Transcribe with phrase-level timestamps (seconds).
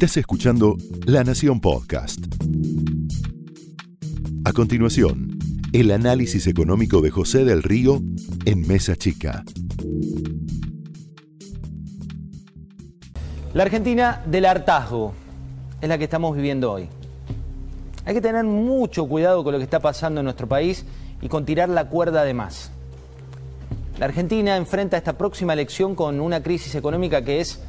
[0.00, 0.76] Estás escuchando
[1.06, 2.20] La Nación Podcast.
[4.44, 5.36] A continuación,
[5.72, 8.00] el análisis económico de José del Río
[8.44, 9.42] en Mesa Chica.
[13.54, 15.14] La Argentina del hartazgo
[15.80, 16.88] es la que estamos viviendo hoy.
[18.04, 20.84] Hay que tener mucho cuidado con lo que está pasando en nuestro país
[21.20, 22.70] y con tirar la cuerda de más.
[23.98, 27.60] La Argentina enfrenta esta próxima elección con una crisis económica que es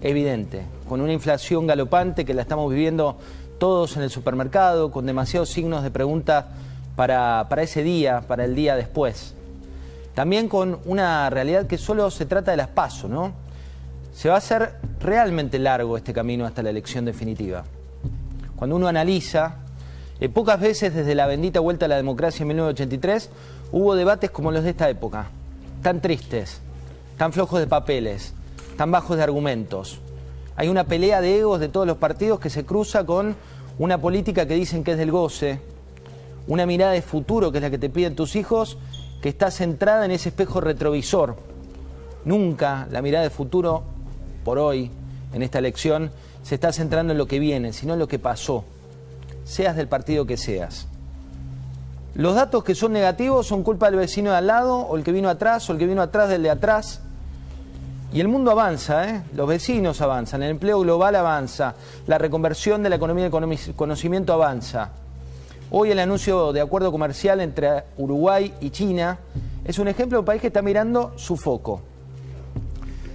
[0.00, 3.16] evidente, con una inflación galopante que la estamos viviendo
[3.58, 6.48] todos en el supermercado, con demasiados signos de pregunta
[6.94, 9.34] para, para ese día, para el día después.
[10.14, 13.32] También con una realidad que solo se trata de las pasos, ¿no?
[14.14, 17.64] Se va a hacer realmente largo este camino hasta la elección definitiva.
[18.56, 19.56] Cuando uno analiza,
[20.20, 23.28] eh, pocas veces desde la bendita vuelta a la democracia en 1983
[23.72, 25.26] hubo debates como los de esta época
[25.82, 26.60] tan tristes,
[27.16, 28.32] tan flojos de papeles,
[28.76, 29.98] tan bajos de argumentos.
[30.56, 33.36] Hay una pelea de egos de todos los partidos que se cruza con
[33.78, 35.60] una política que dicen que es del goce,
[36.46, 38.78] una mirada de futuro que es la que te piden tus hijos,
[39.20, 41.36] que está centrada en ese espejo retrovisor.
[42.24, 43.82] Nunca la mirada de futuro,
[44.44, 44.90] por hoy,
[45.32, 46.10] en esta elección,
[46.42, 48.64] se está centrando en lo que viene, sino en lo que pasó,
[49.44, 50.86] seas del partido que seas.
[52.14, 55.12] Los datos que son negativos son culpa del vecino de al lado, o el que
[55.12, 57.02] vino atrás, o el que vino atrás del de atrás.
[58.12, 59.22] Y el mundo avanza, ¿eh?
[59.34, 61.74] los vecinos avanzan, el empleo global avanza,
[62.06, 64.90] la reconversión de la economía del conocimiento avanza.
[65.70, 69.18] Hoy el anuncio de acuerdo comercial entre Uruguay y China
[69.64, 71.82] es un ejemplo de un país que está mirando su foco.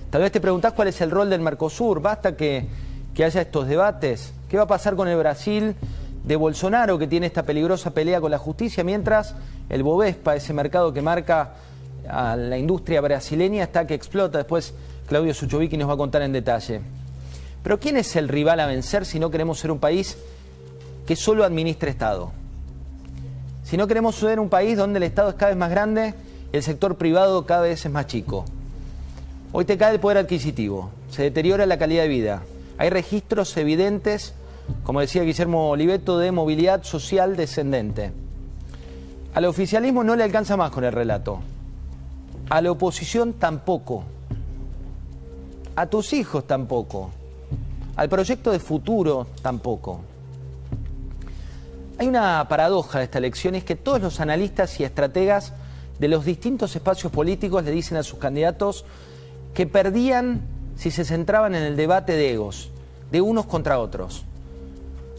[0.09, 2.67] Tal vez te preguntás cuál es el rol del Mercosur, basta que,
[3.15, 4.33] que haya estos debates.
[4.49, 5.73] ¿Qué va a pasar con el Brasil
[6.25, 9.35] de Bolsonaro que tiene esta peligrosa pelea con la justicia, mientras
[9.69, 11.53] el Bovespa, ese mercado que marca
[12.07, 14.39] a la industria brasileña, está que explota.
[14.39, 14.73] Después
[15.07, 16.81] Claudio Suchovicki nos va a contar en detalle.
[17.63, 20.17] Pero ¿quién es el rival a vencer si no queremos ser un país
[21.05, 22.31] que solo administre Estado?
[23.63, 26.13] Si no queremos ser un país donde el Estado es cada vez más grande
[26.51, 28.45] y el sector privado cada vez es más chico.
[29.51, 32.41] Hoy te cae el poder adquisitivo, se deteriora la calidad de vida,
[32.77, 34.33] hay registros evidentes
[34.83, 38.11] como decía Guillermo Oliveto, de movilidad social descendente.
[39.33, 41.39] Al oficialismo no le alcanza más con el relato.
[42.49, 44.03] A la oposición tampoco.
[45.75, 47.11] A tus hijos tampoco.
[47.95, 50.01] Al proyecto de futuro tampoco.
[51.97, 55.53] Hay una paradoja de esta elección, es que todos los analistas y estrategas
[55.99, 58.85] de los distintos espacios políticos le dicen a sus candidatos
[59.53, 60.41] que perdían
[60.75, 62.71] si se centraban en el debate de egos,
[63.11, 64.23] de unos contra otros.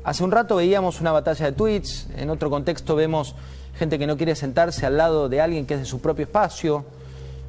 [0.03, 3.37] Hace un rato veíamos una batalla de tweets, en otro contexto vemos
[3.79, 6.85] gente que no quiere sentarse al lado de alguien que es de su propio espacio.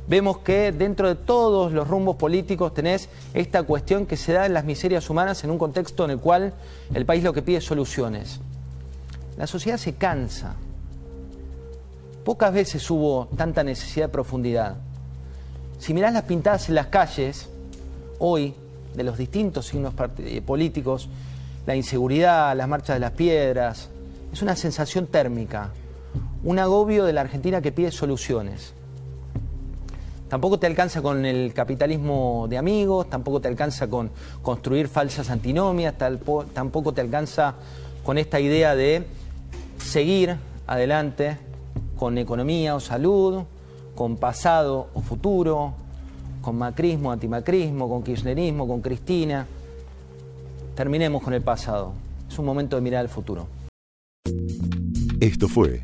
[0.07, 4.53] Vemos que dentro de todos los rumbos políticos tenés esta cuestión que se da en
[4.53, 6.53] las miserias humanas en un contexto en el cual
[6.93, 8.41] el país lo que pide es soluciones.
[9.37, 10.55] La sociedad se cansa.
[12.25, 14.75] Pocas veces hubo tanta necesidad de profundidad.
[15.79, 17.49] Si mirás las pintadas en las calles,
[18.19, 18.53] hoy,
[18.93, 19.93] de los distintos signos
[20.45, 21.09] políticos,
[21.65, 23.89] la inseguridad, las marchas de las piedras.
[24.31, 25.69] Es una sensación térmica,
[26.43, 28.73] un agobio de la Argentina que pide soluciones.
[30.33, 34.09] Tampoco te alcanza con el capitalismo de amigos, tampoco te alcanza con
[34.41, 37.53] construir falsas antinomias, tampoco te alcanza
[38.03, 39.05] con esta idea de
[39.77, 40.35] seguir
[40.65, 41.37] adelante
[41.95, 43.43] con economía o salud,
[43.93, 45.75] con pasado o futuro,
[46.41, 49.45] con macrismo, antimacrismo, con kirchnerismo, con Cristina.
[50.73, 51.93] Terminemos con el pasado.
[52.27, 53.45] Es un momento de mirar al futuro.
[55.19, 55.83] Esto fue